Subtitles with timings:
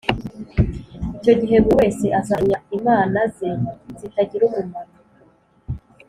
[1.17, 3.49] icyo gihe buri wese azajugunya imana ze
[3.99, 4.93] zitagira umumaro